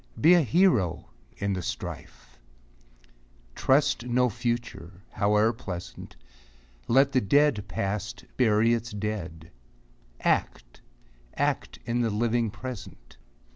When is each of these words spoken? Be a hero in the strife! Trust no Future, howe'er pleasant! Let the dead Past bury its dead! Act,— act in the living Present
Be 0.19 0.33
a 0.33 0.41
hero 0.41 1.11
in 1.37 1.53
the 1.53 1.61
strife! 1.61 2.39
Trust 3.53 4.03
no 4.07 4.29
Future, 4.31 5.03
howe'er 5.11 5.53
pleasant! 5.53 6.15
Let 6.87 7.11
the 7.11 7.21
dead 7.21 7.65
Past 7.67 8.25
bury 8.35 8.73
its 8.73 8.89
dead! 8.89 9.51
Act,— 10.21 10.81
act 11.35 11.77
in 11.85 12.01
the 12.01 12.09
living 12.09 12.49
Present 12.49 13.17